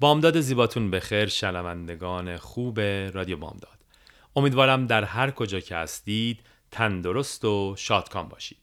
بامداد 0.00 0.40
زیباتون 0.40 0.90
بخیر 0.90 1.26
شنوندگان 1.26 2.36
خوب 2.36 2.80
رادیو 2.80 3.36
بامداد. 3.36 3.78
امیدوارم 4.36 4.86
در 4.86 5.04
هر 5.04 5.30
کجا 5.30 5.60
که 5.60 5.76
هستید 5.76 6.40
تندرست 6.70 7.44
و 7.44 7.74
شادکام 7.78 8.28
باشید. 8.28 8.58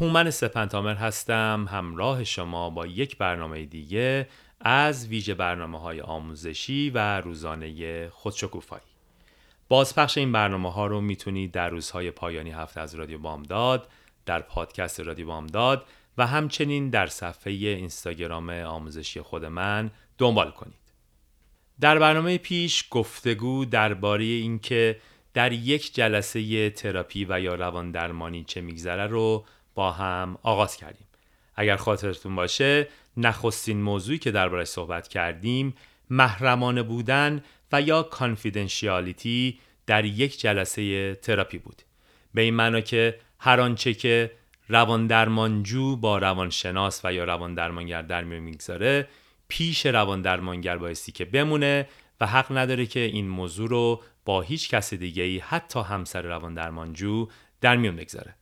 هومن 0.00 0.30
سپنتامر 0.30 0.94
هستم 0.94 1.68
همراه 1.70 2.24
شما 2.24 2.70
با 2.70 2.86
یک 2.86 3.18
برنامه 3.18 3.64
دیگه 3.64 4.28
از 4.60 5.08
ویژه 5.08 5.34
برنامه 5.34 5.80
های 5.80 6.00
آموزشی 6.00 6.90
و 6.90 7.20
روزانه 7.20 8.08
خودشکوفایی. 8.08 8.82
بازپخش 9.68 10.18
این 10.18 10.32
برنامه 10.32 10.72
ها 10.72 10.86
رو 10.86 11.00
می‌تونید 11.00 11.52
در 11.52 11.68
روزهای 11.68 12.10
پایانی 12.10 12.50
هفته 12.50 12.80
از 12.80 12.94
رادیو 12.94 13.18
بامداد 13.18 13.88
در 14.26 14.40
پادکست 14.40 15.00
رادیو 15.00 15.26
بامداد 15.26 15.86
و 16.18 16.26
همچنین 16.26 16.90
در 16.90 17.06
صفحه 17.06 17.52
اینستاگرام 17.52 18.50
آموزشی 18.50 19.20
خود 19.20 19.44
من 19.44 19.90
دنبال 20.18 20.50
کنید. 20.50 20.74
در 21.80 21.98
برنامه 21.98 22.38
پیش 22.38 22.84
گفتگو 22.90 23.64
درباره 23.64 24.24
اینکه 24.24 24.96
در 25.34 25.52
یک 25.52 25.94
جلسه 25.94 26.70
تراپی 26.70 27.26
و 27.28 27.40
یا 27.40 27.54
روان 27.54 27.90
درمانی 27.90 28.44
چه 28.44 28.60
میگذره 28.60 29.06
رو 29.06 29.44
با 29.74 29.92
هم 29.92 30.38
آغاز 30.42 30.76
کردیم. 30.76 31.06
اگر 31.56 31.76
خاطرتون 31.76 32.36
باشه 32.36 32.88
نخستین 33.16 33.82
موضوعی 33.82 34.18
که 34.18 34.30
دربارش 34.30 34.68
صحبت 34.68 35.08
کردیم 35.08 35.74
محرمانه 36.10 36.82
بودن 36.82 37.42
و 37.72 37.82
یا 37.82 38.02
کانفیدنشیالیتی 38.02 39.58
در 39.86 40.04
یک 40.04 40.40
جلسه 40.40 41.14
تراپی 41.14 41.58
بود. 41.58 41.82
به 42.34 42.42
این 42.42 42.54
معنا 42.54 42.80
که 42.80 43.18
هر 43.38 43.60
آنچه 43.60 43.94
که 43.94 44.30
روان 44.72 45.06
درمانجو 45.06 45.96
با 45.96 46.18
روانشناس 46.18 47.00
و 47.04 47.12
یا 47.12 47.24
روان 47.24 47.54
درمانگر 47.54 48.02
در 48.02 48.24
میون 48.24 48.42
می‌گذاره 48.42 49.08
پیش 49.48 49.86
روان 49.86 50.22
درمانگر 50.22 50.78
بایستی 50.78 51.12
که 51.12 51.24
بمونه 51.24 51.88
و 52.20 52.26
حق 52.26 52.58
نداره 52.58 52.86
که 52.86 53.00
این 53.00 53.28
موضوع 53.28 53.68
رو 53.68 54.02
با 54.24 54.40
هیچ 54.40 54.68
کس 54.68 54.94
دیگه 54.94 55.22
ای 55.22 55.38
حتی 55.38 55.80
همسر 55.80 56.22
روان 56.22 56.54
درمانجو 56.54 57.28
در 57.60 57.76
میون 57.76 57.96
بگذاره. 57.96 58.34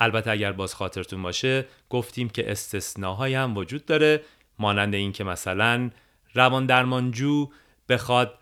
البته 0.00 0.30
اگر 0.30 0.52
باز 0.52 0.74
خاطرتون 0.74 1.22
باشه 1.22 1.66
گفتیم 1.90 2.28
که 2.28 2.50
استثناهایی 2.50 3.34
هم 3.34 3.56
وجود 3.56 3.84
داره 3.84 4.22
مانند 4.58 4.94
این 4.94 5.12
که 5.12 5.24
مثلا 5.24 5.90
روان 6.34 6.66
درمانجو 6.66 7.48
بخواد 7.88 8.37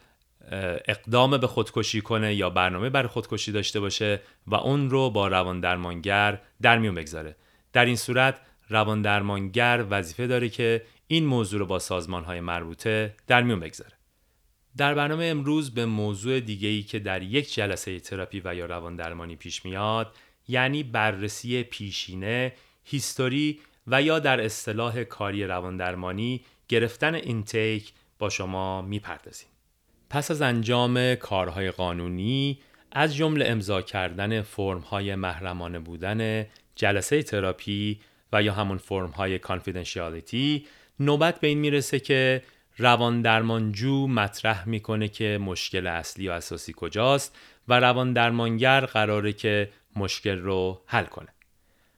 اقدام 0.88 1.38
به 1.38 1.46
خودکشی 1.46 2.00
کنه 2.00 2.34
یا 2.34 2.50
برنامه 2.50 2.90
برای 2.90 3.08
خودکشی 3.08 3.52
داشته 3.52 3.80
باشه 3.80 4.20
و 4.46 4.54
اون 4.54 4.90
رو 4.90 5.10
با 5.10 5.28
روان 5.28 5.60
درمانگر 5.60 6.40
در 6.62 6.78
میون 6.78 6.94
بگذاره 6.94 7.36
در 7.72 7.84
این 7.84 7.96
صورت 7.96 8.40
روان 8.68 9.02
درمانگر 9.02 9.86
وظیفه 9.90 10.26
داره 10.26 10.48
که 10.48 10.82
این 11.06 11.26
موضوع 11.26 11.60
رو 11.60 11.66
با 11.66 11.78
سازمان 11.78 12.24
های 12.24 12.40
مربوطه 12.40 13.14
در 13.26 13.42
میون 13.42 13.60
بگذاره 13.60 13.92
در 14.76 14.94
برنامه 14.94 15.24
امروز 15.24 15.74
به 15.74 15.86
موضوع 15.86 16.40
دیگه 16.40 16.68
ای 16.68 16.82
که 16.82 16.98
در 16.98 17.22
یک 17.22 17.54
جلسه 17.54 18.00
تراپی 18.00 18.42
و 18.44 18.54
یا 18.54 18.66
روان 18.66 18.96
درمانی 18.96 19.36
پیش 19.36 19.64
میاد 19.64 20.16
یعنی 20.48 20.82
بررسی 20.82 21.62
پیشینه، 21.62 22.52
history 22.84 23.60
و 23.86 24.02
یا 24.02 24.18
در 24.18 24.40
اصطلاح 24.40 25.04
کاری 25.04 25.44
روان 25.44 25.76
درمانی 25.76 26.44
گرفتن 26.68 27.14
intake 27.14 27.92
با 28.18 28.28
شما 28.28 28.82
می‌پردازیم. 28.82 29.48
پس 30.10 30.30
از 30.30 30.42
انجام 30.42 31.14
کارهای 31.14 31.70
قانونی 31.70 32.58
از 32.92 33.16
جمله 33.16 33.44
امضا 33.48 33.82
کردن 33.82 34.42
فرم‌های 34.42 35.14
محرمانه 35.14 35.78
بودن 35.78 36.46
جلسه 36.74 37.22
تراپی 37.22 38.00
و 38.32 38.42
یا 38.42 38.52
همون 38.52 38.78
فرم‌های 38.78 39.38
confidentiality 39.38 40.66
نوبت 41.00 41.40
به 41.40 41.48
این 41.48 41.58
می‌رسه 41.58 42.00
که 42.00 42.42
روان 42.78 43.22
درمانجو 43.22 44.06
مطرح 44.06 44.68
می‌کنه 44.68 45.08
که 45.08 45.38
مشکل 45.42 45.86
اصلی 45.86 46.28
و 46.28 46.32
اساسی 46.32 46.74
کجاست 46.76 47.36
و 47.68 47.80
روان 47.80 48.12
درمانگر 48.12 48.86
قراره 48.86 49.32
که 49.32 49.70
مشکل 49.96 50.38
رو 50.38 50.82
حل 50.86 51.04
کنه. 51.04 51.28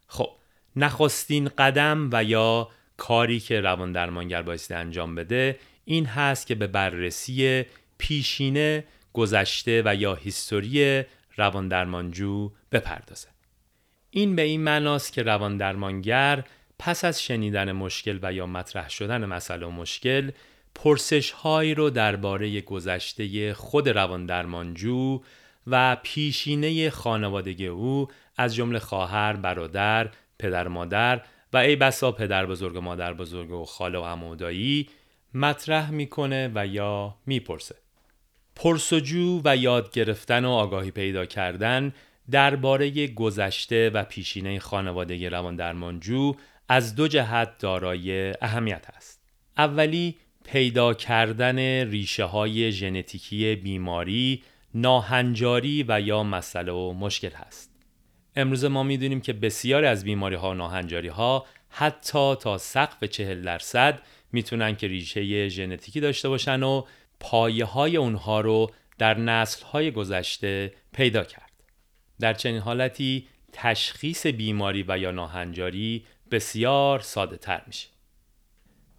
خب 0.06 0.30
نخستین 0.76 1.48
قدم 1.48 2.08
و 2.12 2.24
یا 2.24 2.68
کاری 2.97 3.41
که 3.41 3.60
روان 3.60 3.92
درمانگر 3.92 4.42
بایستی 4.42 4.74
انجام 4.74 5.14
بده 5.14 5.58
این 5.84 6.06
هست 6.06 6.47
که 6.47 6.54
به 6.54 6.66
بررسی 6.66 7.64
پیشینه 7.98 8.84
گذشته 9.12 9.82
و 9.84 9.94
یا 9.94 10.14
هیستوری 10.14 11.03
روان 11.36 11.69
درمانجو 11.69 12.53
بپردازه. 12.72 13.28
این 14.10 14.36
به 14.36 14.42
این 14.42 14.60
معناست 14.60 15.12
که 15.12 15.22
روان 15.22 15.56
درمانگر 15.56 16.44
پس 16.78 17.04
از 17.04 17.22
شنیدن 17.22 17.72
مشکل 17.72 18.19
و 18.22 18.32
یا 18.32 18.47
مطرح 18.47 18.91
شدن 18.91 19.25
مسئله 19.25 19.66
و 19.66 19.70
مشکل 19.70 20.31
پرسش 20.75 21.31
هایی 21.31 21.75
رو 21.75 21.91
درباره 21.91 22.60
گذشته 22.60 23.54
خود 23.54 23.88
روان 23.88 24.26
درمانجو 24.26 25.22
و 25.66 25.97
پیشینه 26.03 26.91
خانوادگی 26.91 27.66
او 27.66 28.09
از 28.36 28.54
جمله 28.54 28.78
خواهر، 28.78 29.32
برادر، 29.32 30.10
پدر 30.38 30.69
مادر 30.69 31.22
و 31.53 31.56
ای 31.56 31.76
بسا 31.76 32.12
پدر 32.12 32.47
بزرگ 32.47 32.76
و 32.76 32.80
مادر 32.80 33.15
بزرگ 33.15 33.50
و 33.50 33.65
خاله 33.65 33.98
و 33.98 34.04
عمو 34.04 34.32
و 34.32 34.36
دایی 34.36 34.88
مطرح 35.34 35.91
می‌کنه 35.91 36.50
و 36.54 36.66
یا 36.66 37.16
می‌پرسه. 37.26 37.75
پرسجو 38.58 39.41
و 39.44 39.56
یاد 39.56 39.91
گرفتن 39.92 40.44
و 40.44 40.50
آگاهی 40.50 40.91
پیدا 40.91 41.26
کردن 41.26 41.92
درباره 42.30 43.06
گذشته 43.06 43.91
و 43.91 44.04
پیشینه 44.04 44.58
خانوادگی 44.58 45.28
روان 45.28 45.56
درمانجو 45.56 46.34
از 46.68 46.94
دو 46.94 47.08
جهت 47.08 47.58
دارای 47.58 48.34
اهمیت 48.42 48.86
است. 48.97 49.22
اولی 49.58 50.16
پیدا 50.44 50.94
کردن 50.94 51.58
ریشه 51.91 52.24
های 52.24 52.72
ژنتیکی 52.72 53.54
بیماری، 53.54 54.42
ناهنجاری 54.74 55.84
و 55.88 56.00
یا 56.00 56.22
مسئله 56.22 56.72
و 56.72 56.92
مشکل 56.92 57.30
هست. 57.30 57.71
امروز 58.36 58.65
ما 58.65 58.83
می‌دونیم 58.83 59.21
که 59.21 59.33
بسیاری 59.33 59.86
از 59.86 60.04
بیماری 60.04 60.36
ها 60.36 60.50
و 60.50 60.54
ناهنجاری 60.54 61.09
ها 61.09 61.47
حتی 61.68 62.34
تا 62.34 62.59
سقف 62.59 63.04
چهل 63.04 63.42
درصد 63.42 64.03
می‌تونن 64.33 64.77
که 64.77 64.88
ریشه 64.88 65.48
ژنتیکی 65.48 66.00
داشته 66.00 66.28
باشن 66.28 66.62
و 66.62 66.83
پایه 67.20 67.65
های 67.65 67.97
اونها 67.97 68.41
رو 68.41 68.70
در 68.98 69.18
نسل 69.18 69.65
های 69.65 69.91
گذشته 69.91 70.72
پیدا 70.92 71.24
کرد. 71.24 71.53
در 72.20 72.34
چنین 72.34 72.60
حالتی 72.60 73.26
تشخیص 73.53 74.26
بیماری 74.26 74.84
و 74.88 74.98
یا 74.98 75.10
ناهنجاری 75.10 76.04
بسیار 76.30 77.00
ساده 77.00 77.36
تر 77.36 77.62
میشه. 77.66 77.88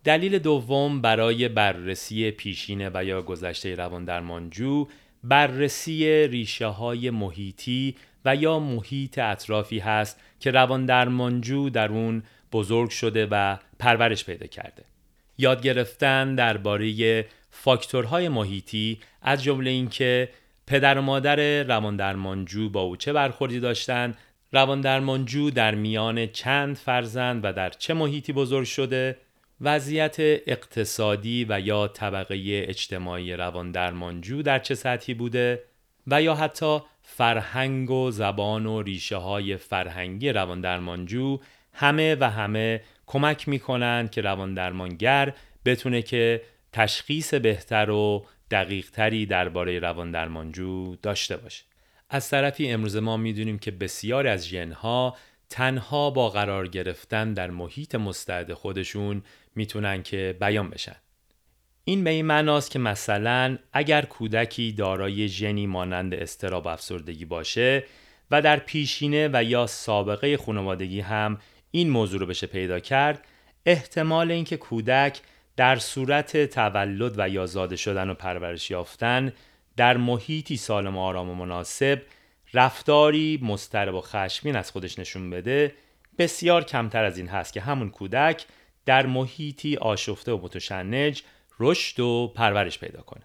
دلیل 0.04 0.40
دوم 0.40 1.02
برای 1.02 1.48
بررسی 1.48 2.32
پیشینه 2.32 2.92
و 2.94 3.04
یا 3.04 3.22
گذشته 3.22 3.76
روان 3.76 4.06
درمانجو 4.06 4.88
بررسی 5.24 6.28
ریشه 6.28 6.66
های 6.66 7.10
محیطی 7.10 7.96
و 8.26 8.36
یا 8.36 8.60
محیط 8.60 9.20
اطرافی 9.20 9.80
هست 9.80 10.20
که 10.40 10.52
روان 10.52 10.86
درمانجو 10.86 11.70
در 11.70 11.90
اون 11.90 12.24
بزرگ 12.52 12.90
شده 12.90 13.28
و 13.32 13.58
پرورش 13.80 14.26
پیدا 14.26 14.48
کرده. 14.48 14.84
یاد 15.38 15.62
گرفتن 15.62 16.36
درباره 16.36 17.26
فاکتورهای 17.50 18.30
محیطی 18.30 19.00
از 19.22 19.44
جمله 19.44 19.70
اینکه 19.70 20.30
پدر 20.68 20.98
و 20.98 21.02
مادر 21.02 21.64
رواندرمانجو 21.64 22.70
با 22.70 22.82
او 22.82 22.96
چه 22.96 23.14
برخوردی 23.14 23.60
داشتند 23.60 24.18
رواندرمانجو 24.54 25.50
در 25.50 25.76
میان 25.76 26.28
چند 26.28 26.76
فرزند 26.76 27.46
و 27.46 27.54
در 27.54 27.70
چه 27.70 27.94
محیطی 27.94 28.34
بزرگ 28.34 28.66
شده 28.66 29.18
وضعیت 29.62 30.16
اقتصادی 30.20 31.46
و 31.50 31.60
یا 31.60 31.88
طبقه 31.88 32.66
اجتماعی 32.68 33.34
رواندرمانجو 33.34 34.42
در 34.42 34.60
چه 34.60 34.76
سطحی 34.76 35.14
بوده 35.14 35.64
و 36.08 36.22
یا 36.22 36.36
حتی 36.36 36.80
فرهنگ 37.02 37.92
و 37.92 38.12
زبان 38.12 38.66
و 38.66 38.82
ریشه 38.82 39.18
های 39.18 39.58
فرهنگی 39.58 40.30
رواندرمانجو 40.30 41.40
همه 41.74 42.16
و 42.20 42.30
همه 42.30 42.82
کمک 43.08 43.50
می‌کنند 43.50 44.12
که 44.12 44.22
رواندرمانگر 44.22 45.34
بتونه 45.66 46.02
که 46.02 46.42
تشخیص 46.74 47.34
بهتر 47.34 47.90
و 47.90 48.26
دقیقتری 48.52 49.26
درباره 49.26 49.80
رواندرمانجو 49.80 50.96
داشته 50.96 51.38
باشه. 51.38 51.64
از 52.10 52.30
طرفی 52.30 52.72
امروز 52.72 52.96
ما 52.96 53.18
می‌دونیم 53.18 53.60
که 53.60 53.72
بسیاری 53.72 54.30
از 54.30 54.48
ژنها 54.48 55.18
تنها 55.50 56.10
با 56.10 56.30
قرار 56.30 56.68
گرفتن 56.68 57.34
در 57.34 57.50
محیط 57.50 57.96
مستعد 57.96 58.54
خودشون 58.54 59.24
می‌تونن 59.56 60.04
که 60.04 60.38
بیان 60.40 60.70
بشن. 60.70 60.96
این 61.84 62.04
به 62.04 62.10
این 62.10 62.26
معناست 62.26 62.72
که 62.72 62.80
مثلا 62.80 63.58
اگر 63.74 64.06
کودکی 64.06 64.72
دارای 64.72 65.28
ژنی 65.28 65.68
مانند 65.68 66.14
استراب 66.14 66.68
افسردگی 66.68 67.26
باشه 67.26 67.84
و 68.32 68.42
در 68.42 68.60
پیشینه 68.60 69.30
و 69.34 69.44
یا 69.44 69.68
سابقه 69.68 70.38
خانوادگی 70.38 71.00
هم 71.00 71.38
این 71.72 71.90
موضوع 71.90 72.20
رو 72.20 72.26
بشه 72.26 72.48
پیدا 72.48 72.80
کرد 72.80 73.26
احتمال 73.66 74.32
اینکه 74.32 74.58
کودک 74.58 75.22
در 75.60 75.76
صورت 75.76 76.46
تولد 76.46 77.14
و 77.18 77.30
یا 77.30 77.46
زاده 77.46 77.76
شدن 77.76 78.10
و 78.10 78.14
پرورش 78.14 78.72
یافتن 78.72 79.34
در 79.78 79.98
محیطی 79.98 80.58
سالم 80.58 80.98
و 80.98 81.00
آرام 81.00 81.30
و 81.30 81.36
مناسب 81.36 82.02
رفتاری 82.54 83.40
مضطرب 83.44 83.94
و 83.94 84.02
خشمین 84.02 84.56
از 84.56 84.72
خودش 84.72 85.00
نشون 85.00 85.30
بده 85.30 85.74
بسیار 86.18 86.64
کمتر 86.64 87.04
از 87.04 87.18
این 87.18 87.28
هست 87.28 87.54
که 87.54 87.62
همون 87.62 87.90
کودک 87.90 88.46
در 88.86 89.06
محیطی 89.06 89.78
آشفته 89.78 90.32
و 90.32 90.42
متشنج 90.42 91.24
رشد 91.60 92.00
و 92.00 92.34
پرورش 92.36 92.80
پیدا 92.80 93.02
کنه. 93.02 93.24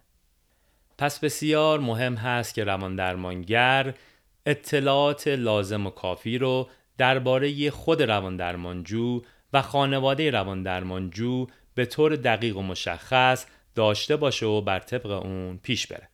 پس 0.98 1.18
بسیار 1.18 1.80
مهم 1.80 2.14
هست 2.14 2.54
که 2.54 2.64
روان 2.64 2.96
درمانگر 2.96 3.94
اطلاعات 4.46 5.28
لازم 5.28 5.86
و 5.86 5.90
کافی 5.90 6.38
رو 6.38 6.68
درباره 6.98 7.70
خود 7.70 8.02
روان 8.02 8.36
درمانجو 8.36 9.22
و 9.52 9.62
خانواده 9.62 10.30
روان 10.30 10.62
درمانجو 10.62 11.46
به 11.74 11.86
طور 11.86 12.16
دقیق 12.16 12.56
و 12.56 12.62
مشخص 12.62 13.46
داشته 13.74 14.16
باشه 14.16 14.46
و 14.46 14.60
بر 14.60 14.78
طبق 14.78 15.10
اون 15.10 15.60
پیش 15.62 15.86
بره. 15.86 16.08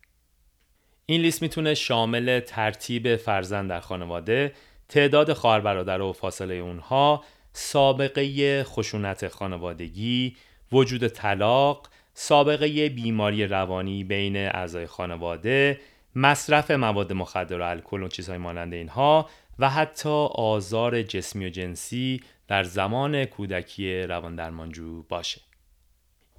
این 1.07 1.21
لیست 1.21 1.43
می‌تونه 1.43 1.75
شامل 1.75 2.41
ترتیب 2.41 3.17
فرزند 3.17 3.71
در 3.71 3.81
خانواده، 3.81 4.53
تعداد 4.89 5.33
خواهر 5.33 5.61
برادر 5.61 6.01
و 6.01 6.13
فاصله 6.13 6.55
اونها، 6.55 7.25
سابقه 7.53 8.65
خشونت 8.65 9.29
خانوادگی، 9.29 10.37
وجود 10.73 11.09
طلاق، 11.09 11.89
سابقه 12.15 12.89
بیماری 12.89 13.47
روانی 13.47 14.05
بین 14.05 14.37
اعضای 14.37 14.87
خانواده، 14.87 15.81
مصرف 16.15 16.71
مواد 16.71 17.13
مخدر 17.13 17.61
و 17.61 17.63
الکل 17.63 18.03
و 18.03 18.09
چیزهای 18.09 18.39
مانند 18.39 18.75
اینها 18.75 19.31
و 19.59 19.71
حتی 19.71 20.27
آزار 20.35 21.03
جسمی 21.03 21.47
و 21.47 21.49
جنسی 21.49 22.21
در 22.49 22.63
زمان 22.63 23.25
کودکی 23.25 24.03
رواندرمانجو 24.03 25.03
باشه. 25.03 25.41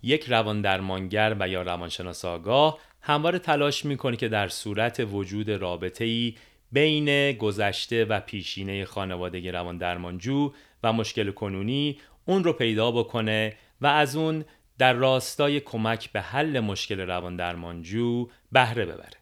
یک 0.03 0.25
رواندرمانگر 0.29 1.35
و 1.39 1.47
یا 1.47 1.61
روانشناس 1.61 2.25
آگاه 2.25 2.79
همواره 3.01 3.39
تلاش 3.39 3.85
می‌کنه 3.85 4.15
که 4.15 4.27
در 4.27 4.47
صورت 4.47 5.07
وجود 5.11 5.49
رابطه 5.49 6.05
ای 6.05 6.35
بین 6.71 7.31
گذشته 7.31 8.05
و 8.05 8.19
پیشینه 8.19 8.85
خانواده 8.85 9.51
رواندرمانجو 9.51 10.53
و 10.83 10.93
مشکل 10.93 11.31
کنونی 11.31 11.99
اون 12.25 12.43
رو 12.43 12.53
پیدا 12.53 12.91
بکنه 12.91 13.55
و 13.81 13.87
از 13.87 14.15
اون 14.15 14.45
در 14.77 14.93
راستای 14.93 15.59
کمک 15.59 16.11
به 16.11 16.21
حل 16.21 16.59
مشکل 16.59 16.99
رواندرمانجو 16.99 18.27
بهره 18.51 18.85
ببره. 18.85 19.17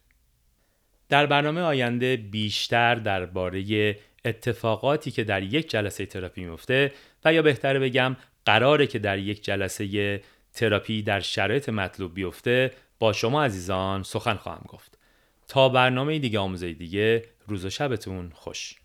در 1.08 1.26
برنامه 1.26 1.60
آینده 1.60 2.16
بیشتر 2.16 2.94
درباره 2.94 3.96
اتفاقاتی 4.24 5.10
که 5.10 5.24
در 5.24 5.42
یک 5.42 5.70
جلسه 5.70 6.06
تراپی 6.06 6.44
میفته 6.44 6.92
و 7.24 7.32
یا 7.34 7.42
بهتره 7.42 7.78
بگم 7.78 8.16
قراره 8.44 8.86
که 8.86 8.98
در 8.98 9.18
یک 9.18 9.44
جلسه 9.44 10.20
تراپی 10.54 11.02
در 11.02 11.20
شرایط 11.20 11.68
مطلوب 11.68 12.14
بیفته 12.14 12.70
با 12.98 13.12
شما 13.12 13.44
عزیزان 13.44 14.02
سخن 14.02 14.34
خواهم 14.34 14.64
گفت. 14.68 14.98
تا 15.48 15.68
برنامه 15.68 16.18
دیگه 16.18 16.38
آموزه 16.38 16.72
دیگه 16.72 17.24
روز 17.48 17.64
و 17.64 17.70
شبتون 17.70 18.30
خوش. 18.34 18.79